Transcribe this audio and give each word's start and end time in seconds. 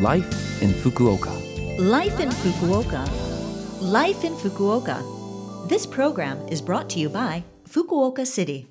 Life 0.00 0.60
in 0.60 0.70
Fukuoka. 0.70 1.30
Life 1.78 2.18
in 2.18 2.28
Fukuoka. 2.28 3.08
Life 3.80 4.24
in 4.24 4.34
Fukuoka. 4.34 5.68
This 5.68 5.86
program 5.86 6.36
is 6.48 6.60
brought 6.60 6.90
to 6.90 6.98
you 6.98 7.08
by 7.08 7.44
Fukuoka 7.68 8.26
City. 8.26 8.66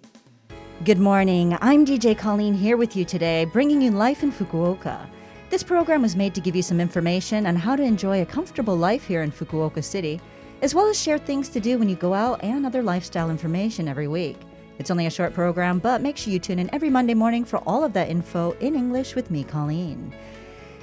Good 0.83 0.99
morning. 0.99 1.57
I'm 1.61 1.85
DJ 1.85 2.17
Colleen 2.17 2.53
here 2.53 2.75
with 2.75 2.97
you 2.97 3.05
today, 3.05 3.45
bringing 3.45 3.81
you 3.81 3.91
Life 3.91 4.21
in 4.21 4.33
Fukuoka. 4.33 5.07
This 5.49 5.63
program 5.63 6.01
was 6.01 6.17
made 6.17 6.35
to 6.35 6.41
give 6.41 6.57
you 6.57 6.61
some 6.61 6.81
information 6.81 7.47
on 7.47 7.55
how 7.55 7.77
to 7.77 7.83
enjoy 7.83 8.21
a 8.21 8.25
comfortable 8.25 8.75
life 8.75 9.05
here 9.05 9.21
in 9.21 9.31
Fukuoka 9.31 9.81
City, 9.81 10.19
as 10.61 10.75
well 10.75 10.87
as 10.87 10.99
share 10.99 11.17
things 11.17 11.47
to 11.49 11.61
do 11.61 11.77
when 11.77 11.87
you 11.87 11.95
go 11.95 12.13
out 12.13 12.43
and 12.43 12.65
other 12.65 12.83
lifestyle 12.83 13.29
information 13.29 13.87
every 13.87 14.09
week. 14.09 14.35
It's 14.77 14.91
only 14.91 15.05
a 15.05 15.09
short 15.09 15.33
program, 15.33 15.79
but 15.79 16.01
make 16.01 16.17
sure 16.17 16.33
you 16.33 16.39
tune 16.39 16.59
in 16.59 16.69
every 16.75 16.89
Monday 16.89 17.13
morning 17.13 17.45
for 17.45 17.59
all 17.59 17.85
of 17.85 17.93
that 17.93 18.09
info 18.09 18.51
in 18.59 18.75
English 18.75 19.15
with 19.15 19.31
me, 19.31 19.45
Colleen. 19.45 20.13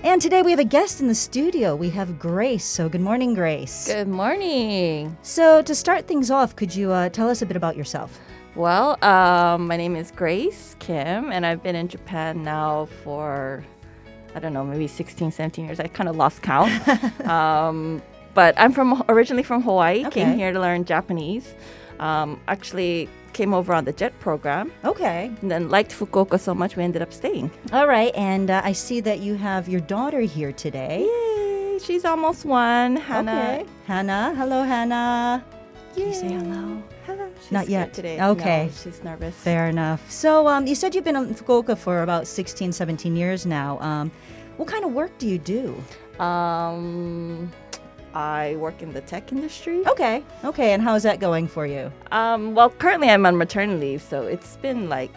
And 0.02 0.20
today 0.22 0.40
we 0.40 0.50
have 0.50 0.60
a 0.60 0.64
guest 0.64 1.00
in 1.00 1.08
the 1.08 1.14
studio. 1.14 1.76
We 1.76 1.90
have 1.90 2.18
Grace. 2.18 2.64
So, 2.64 2.88
good 2.88 3.02
morning, 3.02 3.34
Grace. 3.34 3.86
Good 3.86 4.08
morning. 4.08 5.16
So, 5.22 5.60
to 5.60 5.74
start 5.74 6.06
things 6.06 6.30
off, 6.30 6.56
could 6.56 6.74
you 6.74 6.90
uh, 6.90 7.10
tell 7.10 7.28
us 7.28 7.42
a 7.42 7.46
bit 7.46 7.56
about 7.56 7.76
yourself? 7.76 8.18
Well, 8.54 9.02
um, 9.04 9.66
my 9.66 9.76
name 9.76 9.96
is 9.96 10.10
Grace 10.10 10.74
Kim, 10.78 11.30
and 11.30 11.44
I've 11.44 11.62
been 11.62 11.76
in 11.76 11.86
Japan 11.86 12.42
now 12.42 12.86
for, 13.04 13.62
I 14.34 14.38
don't 14.40 14.54
know, 14.54 14.64
maybe 14.64 14.86
16, 14.86 15.32
17 15.32 15.66
years. 15.66 15.78
I 15.80 15.86
kind 15.86 16.08
of 16.08 16.16
lost 16.16 16.40
count. 16.40 16.70
um, 17.28 18.02
but 18.32 18.54
I'm 18.58 18.72
from 18.72 19.04
originally 19.08 19.42
from 19.42 19.62
Hawaii, 19.62 20.06
Okay. 20.06 20.24
came 20.24 20.36
here 20.38 20.50
to 20.52 20.60
learn 20.60 20.86
Japanese. 20.86 21.54
Um, 22.00 22.40
actually, 22.48 23.08
came 23.32 23.54
over 23.54 23.72
on 23.72 23.84
the 23.84 23.92
JET 23.92 24.18
program, 24.18 24.72
Okay. 24.84 25.30
and 25.40 25.50
then 25.50 25.68
liked 25.68 25.92
Fukuoka 25.92 26.38
so 26.40 26.52
much 26.54 26.74
we 26.76 26.82
ended 26.82 27.02
up 27.02 27.12
staying. 27.12 27.50
All 27.72 27.86
right. 27.86 28.12
And 28.16 28.50
uh, 28.50 28.60
I 28.64 28.72
see 28.72 29.00
that 29.02 29.20
you 29.20 29.36
have 29.36 29.68
your 29.68 29.80
daughter 29.80 30.20
here 30.20 30.50
today. 30.52 31.06
Yay! 31.06 31.78
She's 31.78 32.04
almost 32.04 32.44
one. 32.44 32.96
Hannah. 32.96 33.60
Okay. 33.60 33.66
Hannah. 33.86 34.34
Hello, 34.36 34.62
Hannah. 34.64 35.44
Can 35.94 36.08
you 36.08 36.14
say 36.14 36.28
hello? 36.32 36.82
Hello. 37.06 37.30
She's 37.40 37.52
Not 37.52 37.68
yet. 37.68 37.92
Today. 37.94 38.20
Okay. 38.20 38.66
No, 38.66 38.72
she's 38.82 39.02
nervous. 39.04 39.34
Fair 39.34 39.68
enough. 39.68 40.10
So, 40.10 40.46
um, 40.48 40.66
you 40.66 40.74
said 40.74 40.94
you've 40.94 41.04
been 41.04 41.16
in 41.16 41.34
Fukuoka 41.34 41.76
for 41.76 42.02
about 42.02 42.26
16, 42.26 42.72
17 42.72 43.16
years 43.16 43.46
now. 43.46 43.78
Um, 43.80 44.10
what 44.56 44.68
kind 44.68 44.84
of 44.84 44.92
work 44.92 45.16
do 45.18 45.26
you 45.26 45.38
do? 45.38 45.74
Um, 46.22 47.50
I 48.14 48.56
work 48.56 48.82
in 48.82 48.92
the 48.92 49.00
tech 49.00 49.32
industry. 49.32 49.86
Okay. 49.86 50.22
Okay. 50.44 50.72
And 50.72 50.82
how's 50.82 51.02
that 51.04 51.20
going 51.20 51.46
for 51.48 51.66
you? 51.66 51.92
Um, 52.10 52.54
well, 52.54 52.70
currently 52.70 53.08
I'm 53.08 53.24
on 53.26 53.36
maternity 53.36 53.80
leave, 53.80 54.02
so 54.02 54.22
it's 54.22 54.56
been 54.56 54.88
like 54.88 55.10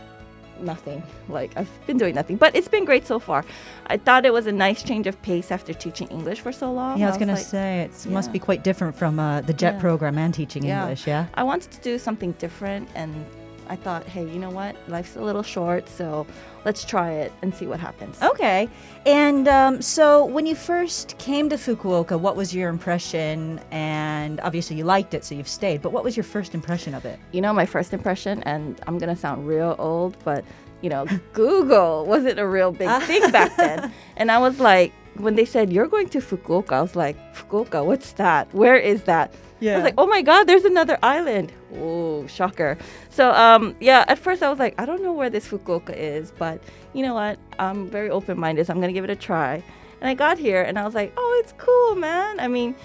nothing. 0.59 1.01
Like 1.27 1.51
I've 1.57 1.69
been 1.87 1.97
doing 1.97 2.13
nothing, 2.15 2.37
but 2.37 2.55
it's 2.55 2.67
been 2.67 2.85
great 2.85 3.07
so 3.07 3.17
far. 3.19 3.43
I 3.87 3.97
thought 3.97 4.25
it 4.25 4.31
was 4.33 4.45
a 4.47 4.51
nice 4.51 4.83
change 4.83 5.07
of 5.07 5.19
pace 5.23 5.51
after 5.51 5.73
teaching 5.73 6.07
English 6.09 6.41
for 6.41 6.51
so 6.51 6.71
long. 6.71 6.99
Yeah, 6.99 7.07
I 7.07 7.09
was 7.09 7.17
going 7.17 7.27
to 7.29 7.33
like, 7.33 7.43
say 7.43 7.81
it 7.81 8.05
must 8.09 8.31
be 8.31 8.39
quite 8.39 8.63
different 8.63 8.95
from 8.95 9.19
uh, 9.19 9.41
the 9.41 9.53
JET 9.53 9.73
Yeah. 9.75 9.79
program 9.81 10.17
and 10.17 10.33
teaching 10.33 10.63
Yeah. 10.63 10.81
English, 10.83 11.07
yeah? 11.07 11.25
I 11.33 11.43
wanted 11.43 11.71
to 11.71 11.81
do 11.81 11.97
something 11.97 12.33
different, 12.33 12.87
and 12.95 13.25
I 13.69 13.75
thought, 13.75 14.05
hey, 14.05 14.23
you 14.23 14.39
know 14.39 14.49
what? 14.49 14.75
Life's 14.87 15.15
a 15.15 15.21
little 15.21 15.43
short, 15.43 15.87
so 15.89 16.25
let's 16.65 16.83
try 16.83 17.11
it 17.11 17.31
and 17.41 17.53
see 17.53 17.65
what 17.65 17.79
happens. 17.79 18.21
Okay. 18.21 18.69
And 19.05 19.47
um, 19.47 19.81
so 19.81 20.25
when 20.25 20.45
you 20.45 20.55
first 20.55 21.17
came 21.17 21.49
to 21.49 21.55
Fukuoka, 21.55 22.19
what 22.19 22.35
was 22.35 22.53
your 22.53 22.69
impression? 22.69 23.59
And 23.71 24.39
obviously 24.41 24.75
you 24.75 24.83
liked 24.83 25.13
it, 25.13 25.23
so 25.23 25.35
you've 25.35 25.47
stayed, 25.47 25.81
but 25.81 25.91
what 25.91 26.03
was 26.03 26.15
your 26.15 26.23
first 26.23 26.53
impression 26.53 26.93
of 26.93 27.05
it? 27.05 27.19
You 27.31 27.41
know, 27.41 27.53
my 27.53 27.65
first 27.65 27.93
impression, 27.93 28.43
and 28.43 28.79
I'm 28.87 28.97
gonna 28.97 29.15
sound 29.15 29.47
real 29.47 29.75
old, 29.79 30.17
but 30.23 30.43
you 30.81 30.89
know, 30.89 31.05
Google 31.33 32.05
wasn't 32.05 32.39
a 32.39 32.47
real 32.47 32.71
big 32.71 32.89
thing 33.03 33.31
back 33.31 33.55
then. 33.55 33.91
And 34.15 34.31
I 34.31 34.37
was 34.37 34.59
like, 34.59 34.93
when 35.17 35.35
they 35.35 35.45
said 35.45 35.71
you're 35.71 35.87
going 35.87 36.09
to 36.09 36.19
Fukuoka, 36.19 36.73
I 36.73 36.81
was 36.81 36.95
like, 36.95 37.17
Fukuoka, 37.35 37.85
what's 37.85 38.13
that? 38.13 38.53
Where 38.53 38.75
is 38.75 39.03
that? 39.03 39.33
I 39.61 39.75
was 39.75 39.83
like, 39.83 39.93
oh 39.97 40.07
my 40.07 40.21
god, 40.21 40.43
there's 40.45 40.65
another 40.65 40.97
island. 41.01 41.53
Oh, 41.77 42.27
shocker. 42.27 42.77
So 43.09 43.31
um, 43.31 43.75
yeah, 43.79 44.03
at 44.09 44.19
first 44.19 44.43
I 44.43 44.49
was 44.49 44.59
like, 44.59 44.75
I 44.77 44.85
don't 44.85 45.01
know 45.01 45.13
where 45.13 45.29
this 45.29 45.47
Fukuoka 45.47 45.95
is, 45.95 46.31
but 46.31 46.61
you 46.93 47.01
know 47.01 47.13
what? 47.13 47.39
I'm 47.59 47.89
very 47.89 48.09
open-minded, 48.09 48.67
so 48.67 48.73
I'm 48.73 48.81
gonna 48.81 48.91
give 48.91 49.05
it 49.05 49.09
a 49.09 49.15
try. 49.15 49.63
And 50.01 50.09
I 50.09 50.15
got 50.15 50.37
here, 50.37 50.61
and 50.63 50.77
I 50.77 50.83
was 50.83 50.93
like, 50.93 51.13
oh, 51.15 51.41
it's 51.41 51.53
cool, 51.57 51.95
man. 51.95 52.39
I 52.39 52.47
mean. 52.47 52.75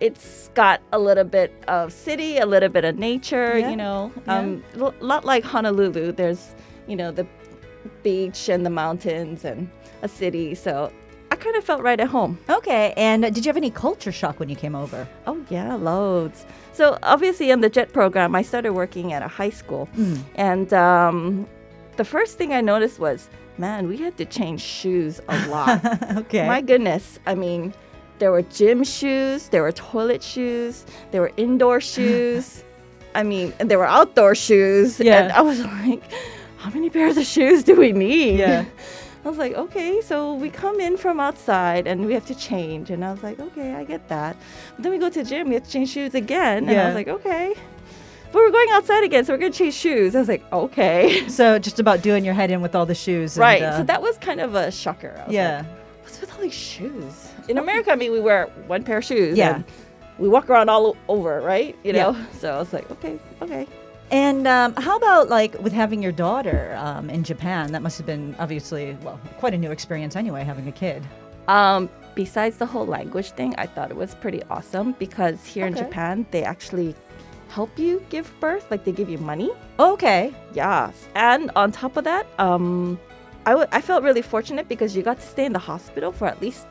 It's 0.00 0.48
got 0.54 0.80
a 0.92 0.98
little 0.98 1.22
bit 1.22 1.54
of 1.68 1.92
city, 1.92 2.38
a 2.38 2.44
little 2.46 2.68
bit 2.68 2.84
of 2.84 2.98
nature, 2.98 3.56
Yeah, 3.56 3.70
you 3.70 3.76
know. 3.76 4.10
yeah. 4.26 4.38
Um, 4.38 4.64
a 4.74 4.92
lot 4.98 5.24
like 5.24 5.44
Honolulu. 5.44 6.10
There's, 6.10 6.56
you 6.88 6.96
know, 6.96 7.12
the 7.12 7.24
beach 8.02 8.48
and 8.48 8.66
the 8.66 8.70
mountains 8.70 9.44
and 9.44 9.70
a 10.02 10.08
city. 10.08 10.56
So 10.56 10.92
kind 11.42 11.56
of 11.56 11.64
felt 11.64 11.82
right 11.82 12.00
at 12.00 12.08
home. 12.08 12.38
Okay. 12.48 12.94
And 12.96 13.22
did 13.22 13.38
you 13.44 13.48
have 13.50 13.56
any 13.56 13.70
culture 13.70 14.12
shock 14.12 14.38
when 14.40 14.48
you 14.48 14.56
came 14.56 14.74
over? 14.74 15.08
Oh 15.26 15.38
yeah, 15.50 15.74
loads. 15.74 16.46
So 16.72 16.98
obviously 17.02 17.50
in 17.50 17.60
the 17.60 17.68
JET 17.68 17.92
program, 17.92 18.34
I 18.34 18.42
started 18.42 18.72
working 18.72 19.12
at 19.12 19.22
a 19.22 19.28
high 19.28 19.50
school, 19.50 19.88
and 20.36 20.72
um, 20.72 21.46
the 21.96 22.04
first 22.04 22.38
thing 22.38 22.52
I 22.52 22.60
noticed 22.60 22.98
was, 22.98 23.28
man, 23.58 23.88
we 23.88 23.96
had 23.98 24.16
to 24.16 24.24
change 24.24 24.60
shoes 24.62 25.20
a 25.28 25.48
lot. 25.48 25.84
okay. 26.16 26.46
My 26.46 26.60
goodness, 26.60 27.18
I 27.26 27.34
mean, 27.34 27.74
there 28.18 28.30
were 28.30 28.42
gym 28.42 28.84
shoes, 28.84 29.48
there 29.48 29.62
were 29.62 29.72
toilet 29.72 30.22
shoes, 30.22 30.86
there 31.10 31.20
were 31.20 31.32
indoor 31.36 31.80
shoes. 31.94 32.64
I 33.14 33.22
mean, 33.22 33.52
and 33.58 33.70
there 33.70 33.78
were 33.78 33.86
outdoor 33.86 34.34
shoes. 34.34 34.98
Yeah. 34.98 35.24
And 35.24 35.32
I 35.32 35.42
was 35.42 35.60
like, 35.84 36.02
how 36.56 36.70
many 36.70 36.88
pairs 36.88 37.16
of 37.18 37.26
shoes 37.26 37.62
do 37.62 37.76
we 37.76 37.92
need? 37.92 38.38
Yeah. 38.38 38.64
I 39.24 39.28
was 39.28 39.38
like, 39.38 39.54
okay, 39.54 40.00
so 40.00 40.34
we 40.34 40.50
come 40.50 40.80
in 40.80 40.96
from 40.96 41.20
outside 41.20 41.86
and 41.86 42.06
we 42.06 42.12
have 42.14 42.26
to 42.26 42.34
change. 42.34 42.90
And 42.90 43.04
I 43.04 43.12
was 43.12 43.22
like, 43.22 43.38
okay, 43.38 43.74
I 43.74 43.84
get 43.84 44.08
that. 44.08 44.36
But 44.74 44.82
then 44.82 44.90
we 44.92 44.98
go 44.98 45.08
to 45.10 45.22
the 45.22 45.28
gym, 45.28 45.48
we 45.48 45.54
have 45.54 45.64
to 45.64 45.70
change 45.70 45.90
shoes 45.90 46.14
again. 46.14 46.68
And 46.68 46.78
I 46.78 46.86
was 46.86 46.94
like, 46.94 47.08
okay. 47.08 47.54
But 48.32 48.38
we're 48.38 48.50
going 48.50 48.70
outside 48.70 49.04
again, 49.04 49.24
so 49.24 49.32
we're 49.34 49.38
going 49.38 49.52
to 49.52 49.58
change 49.58 49.74
shoes. 49.74 50.16
I 50.16 50.18
was 50.20 50.28
like, 50.28 50.42
okay. 50.52 51.28
so 51.28 51.58
just 51.58 51.78
about 51.78 52.02
doing 52.02 52.24
your 52.24 52.34
head 52.34 52.50
in 52.50 52.62
with 52.62 52.74
all 52.74 52.86
the 52.86 52.94
shoes. 52.94 53.36
and, 53.36 53.42
right. 53.42 53.62
uh, 53.62 53.78
so 53.78 53.84
that 53.84 54.00
was 54.02 54.16
kind 54.18 54.40
of 54.40 54.54
a 54.54 54.72
shocker. 54.72 55.14
I 55.18 55.26
was 55.26 55.34
yeah. 55.34 55.58
like, 55.58 55.66
what's 56.02 56.20
with 56.20 56.34
all 56.34 56.40
these 56.40 56.54
shoes? 56.54 57.28
In 57.48 57.58
America, 57.58 57.92
I 57.92 57.96
mean, 57.96 58.10
we 58.10 58.20
wear 58.20 58.46
one 58.66 58.82
pair 58.82 58.98
of 58.98 59.04
shoes. 59.04 59.36
Yeah. 59.36 59.56
And 59.56 59.64
we 60.18 60.28
walk 60.28 60.48
around 60.48 60.68
all 60.68 60.96
over, 61.08 61.40
right? 61.42 61.76
You 61.84 61.92
Yeah. 61.92 62.10
know? 62.12 62.26
So 62.38 62.52
I 62.54 62.58
was 62.58 62.72
like, 62.72 62.90
okay, 62.90 63.18
okay. 63.42 63.68
And 64.12 64.46
um, 64.46 64.74
how 64.74 64.98
about 64.98 65.30
like 65.30 65.58
with 65.60 65.72
having 65.72 66.02
your 66.02 66.12
daughter 66.12 66.76
um, 66.78 67.08
in 67.08 67.24
Japan? 67.24 67.72
That 67.72 67.80
must 67.80 67.96
have 67.96 68.06
been 68.06 68.36
obviously, 68.38 68.96
well, 69.02 69.18
quite 69.38 69.54
a 69.54 69.58
new 69.58 69.70
experience 69.70 70.16
anyway, 70.16 70.44
having 70.44 70.68
a 70.68 70.72
kid. 70.72 71.02
Um, 71.48 71.88
besides 72.14 72.58
the 72.58 72.66
whole 72.66 72.86
language 72.86 73.30
thing, 73.30 73.54
I 73.56 73.66
thought 73.66 73.90
it 73.90 73.96
was 73.96 74.14
pretty 74.14 74.42
awesome 74.50 74.92
because 74.98 75.44
here 75.46 75.66
in 75.66 75.74
Japan, 75.74 76.26
they 76.30 76.44
actually 76.44 76.94
help 77.48 77.78
you 77.78 78.04
give 78.10 78.30
birth. 78.38 78.70
Like 78.70 78.84
they 78.84 78.92
give 78.92 79.08
you 79.08 79.16
money. 79.16 79.50
Okay. 79.80 80.34
Yes. 80.52 81.08
And 81.14 81.50
on 81.56 81.72
top 81.72 81.96
of 81.96 82.04
that, 82.04 82.26
um, 82.38 83.00
I, 83.46 83.52
w- 83.52 83.68
I 83.72 83.80
felt 83.80 84.04
really 84.04 84.22
fortunate 84.22 84.68
because 84.68 84.94
you 84.94 85.02
got 85.02 85.20
to 85.20 85.26
stay 85.26 85.46
in 85.46 85.54
the 85.54 85.58
hospital 85.58 86.12
for 86.12 86.26
at 86.26 86.40
least 86.42 86.66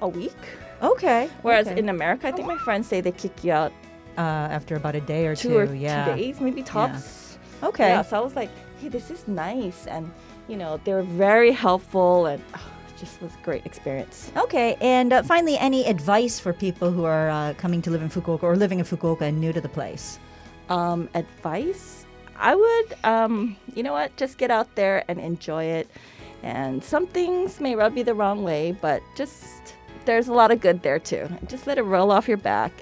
a 0.00 0.08
week. 0.08 0.36
Okay. 0.80 1.28
Whereas 1.42 1.66
okay. 1.66 1.78
in 1.78 1.88
America, 1.88 2.28
I 2.28 2.30
think 2.30 2.46
my 2.46 2.56
friends 2.58 2.86
say 2.86 3.00
they 3.00 3.10
kick 3.10 3.42
you 3.42 3.50
out 3.50 3.72
uh, 4.18 4.50
after 4.50 4.74
about 4.74 4.96
a 4.96 5.00
day 5.00 5.26
or 5.26 5.36
two, 5.36 5.50
two, 5.50 5.56
or 5.58 5.74
yeah. 5.74 6.04
two 6.04 6.16
days, 6.16 6.40
maybe 6.40 6.62
tops. 6.62 7.38
Okay. 7.62 7.88
Yeah, 7.88 8.02
so 8.02 8.18
I 8.18 8.20
was 8.20 8.34
like, 8.34 8.50
hey, 8.80 8.88
this 8.88 9.10
is 9.10 9.26
nice. 9.28 9.86
And, 9.86 10.10
you 10.48 10.56
know, 10.56 10.80
they 10.84 10.92
were 10.92 11.02
very 11.02 11.52
helpful 11.52 12.26
and 12.26 12.42
oh, 12.54 12.70
it 12.88 12.98
just 12.98 13.22
was 13.22 13.32
a 13.34 13.44
great 13.44 13.64
experience. 13.64 14.32
Okay, 14.36 14.76
and 14.80 15.12
uh, 15.12 15.22
finally, 15.22 15.56
any 15.58 15.86
advice 15.86 16.38
for 16.38 16.52
people 16.52 16.90
who 16.90 17.04
are 17.04 17.30
uh, 17.30 17.54
coming 17.54 17.80
to 17.82 17.90
live 17.90 18.02
in 18.02 18.10
Fukuoka 18.10 18.42
or 18.42 18.56
living 18.56 18.80
in 18.80 18.84
Fukuoka 18.84 19.22
and 19.22 19.40
new 19.40 19.52
to 19.52 19.60
the 19.60 19.68
place? 19.68 20.18
Um, 20.68 21.08
advice? 21.14 22.04
I 22.36 22.54
would, 22.54 22.96
um, 23.04 23.56
you 23.74 23.82
know 23.82 23.92
what, 23.92 24.16
just 24.16 24.38
get 24.38 24.50
out 24.50 24.72
there 24.74 25.04
and 25.08 25.18
enjoy 25.18 25.64
it. 25.64 25.90
And 26.42 26.82
some 26.82 27.06
things 27.06 27.60
may 27.60 27.74
rub 27.74 27.96
you 27.96 28.04
the 28.04 28.14
wrong 28.14 28.44
way, 28.44 28.70
but 28.70 29.02
just 29.16 29.74
there's 30.04 30.28
a 30.28 30.32
lot 30.32 30.52
of 30.52 30.60
good 30.60 30.82
there 30.82 31.00
too. 31.00 31.28
Just 31.48 31.66
let 31.66 31.78
it 31.78 31.82
roll 31.82 32.12
off 32.12 32.28
your 32.28 32.36
back. 32.36 32.72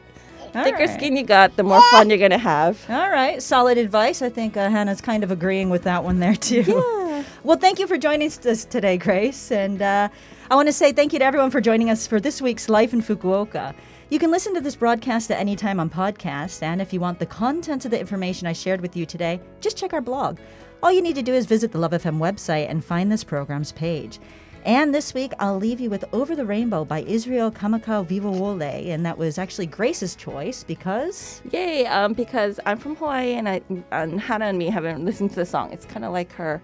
All 0.54 0.64
Thicker 0.64 0.78
right. 0.78 0.90
skin 0.90 1.16
you 1.16 1.24
got, 1.24 1.56
the 1.56 1.62
more 1.62 1.82
fun 1.90 2.08
you're 2.10 2.18
gonna 2.18 2.38
have. 2.38 2.84
All 2.88 3.10
right, 3.10 3.42
solid 3.42 3.78
advice. 3.78 4.22
I 4.22 4.28
think 4.28 4.56
uh, 4.56 4.70
Hannah's 4.70 5.00
kind 5.00 5.24
of 5.24 5.30
agreeing 5.30 5.70
with 5.70 5.82
that 5.82 6.04
one 6.04 6.18
there 6.20 6.36
too. 6.36 6.62
Yeah. 6.62 6.92
Well, 7.44 7.56
thank 7.56 7.78
you 7.78 7.86
for 7.86 7.96
joining 7.96 8.28
us 8.28 8.64
today, 8.64 8.98
Grace. 8.98 9.50
And 9.50 9.80
uh, 9.80 10.08
I 10.50 10.54
want 10.54 10.68
to 10.68 10.72
say 10.72 10.92
thank 10.92 11.12
you 11.12 11.18
to 11.20 11.24
everyone 11.24 11.50
for 11.50 11.60
joining 11.60 11.90
us 11.90 12.06
for 12.06 12.20
this 12.20 12.42
week's 12.42 12.68
Life 12.68 12.92
in 12.92 13.00
Fukuoka. 13.00 13.74
You 14.10 14.18
can 14.18 14.30
listen 14.30 14.52
to 14.54 14.60
this 14.60 14.76
broadcast 14.76 15.30
at 15.30 15.38
any 15.38 15.56
time 15.56 15.80
on 15.80 15.88
podcast, 15.88 16.62
and 16.62 16.82
if 16.82 16.92
you 16.92 17.00
want 17.00 17.18
the 17.18 17.26
contents 17.26 17.84
of 17.84 17.90
the 17.90 17.98
information 17.98 18.46
I 18.46 18.52
shared 18.52 18.80
with 18.80 18.96
you 18.96 19.06
today, 19.06 19.40
just 19.60 19.76
check 19.76 19.92
our 19.92 20.00
blog. 20.00 20.38
All 20.82 20.92
you 20.92 21.00
need 21.02 21.16
to 21.16 21.22
do 21.22 21.34
is 21.34 21.46
visit 21.46 21.72
the 21.72 21.78
Love 21.78 21.92
FM 21.92 22.18
website 22.18 22.68
and 22.68 22.84
find 22.84 23.10
this 23.10 23.24
program's 23.24 23.72
page. 23.72 24.18
And 24.64 24.94
this 24.94 25.14
week, 25.14 25.32
I'll 25.38 25.58
leave 25.58 25.80
you 25.80 25.90
with 25.90 26.04
Over 26.12 26.34
the 26.34 26.44
Rainbow 26.44 26.84
by 26.84 27.02
Israel 27.02 27.52
Kamakawiwo'ole, 27.52 28.88
and 28.88 29.06
that 29.06 29.16
was 29.16 29.38
actually 29.38 29.66
Grace's 29.66 30.16
choice 30.16 30.64
because. 30.64 31.40
Yay! 31.52 31.86
Um, 31.86 32.14
because 32.14 32.58
I'm 32.66 32.78
from 32.78 32.96
Hawaii 32.96 33.34
and 33.34 33.48
I 33.48 33.60
and 33.92 34.20
Hannah 34.20 34.46
and 34.46 34.58
me 34.58 34.66
haven't 34.66 35.04
listened 35.04 35.30
to 35.30 35.36
the 35.36 35.46
song. 35.46 35.72
It's 35.72 35.86
kind 35.86 36.04
of 36.04 36.12
like 36.12 36.32
her 36.32 36.60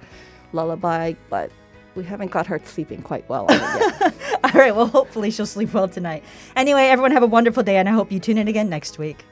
lullaby, 0.52 1.14
but 1.30 1.50
we 1.94 2.04
haven't 2.04 2.30
got 2.30 2.46
her 2.46 2.60
sleeping 2.64 3.02
quite 3.02 3.28
well 3.28 3.46
on 3.48 3.54
it 3.56 3.60
yet. 4.00 4.14
All 4.44 4.60
right, 4.60 4.74
well, 4.74 4.86
hopefully 4.86 5.30
she'll 5.30 5.46
sleep 5.46 5.72
well 5.74 5.88
tonight. 5.88 6.24
Anyway, 6.56 6.82
everyone 6.82 7.12
have 7.12 7.22
a 7.22 7.26
wonderful 7.26 7.62
day, 7.62 7.76
and 7.76 7.88
I 7.88 7.92
hope 7.92 8.10
you 8.10 8.18
tune 8.18 8.38
in 8.38 8.48
again 8.48 8.68
next 8.68 8.98
week. 8.98 9.24